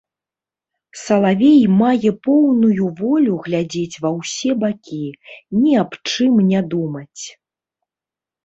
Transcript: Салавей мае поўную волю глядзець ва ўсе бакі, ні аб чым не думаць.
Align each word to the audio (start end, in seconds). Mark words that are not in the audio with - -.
Салавей 1.01 1.59
мае 1.81 2.09
поўную 2.27 2.87
волю 3.01 3.33
глядзець 3.49 3.99
ва 4.07 4.13
ўсе 4.17 4.51
бакі, 4.65 5.03
ні 5.61 5.71
аб 5.83 5.91
чым 6.09 6.33
не 6.49 6.59
думаць. 6.73 7.23